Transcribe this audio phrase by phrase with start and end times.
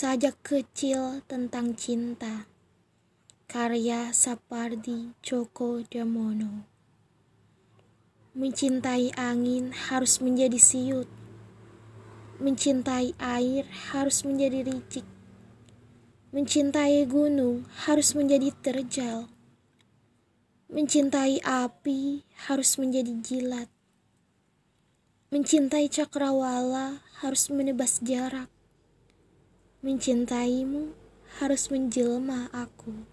[0.00, 2.48] Sajak kecil tentang cinta.
[3.44, 6.64] Karya Sapardi Djoko Damono.
[8.32, 11.04] Mencintai angin harus menjadi siut.
[12.40, 15.04] Mencintai air harus menjadi ricik.
[16.32, 19.28] Mencintai gunung harus menjadi terjal.
[20.72, 23.68] Mencintai api harus menjadi jilat.
[25.28, 28.48] Mencintai cakrawala harus menebas jarak
[29.80, 30.92] Mencintaimu
[31.40, 33.10] harus menjelma aku.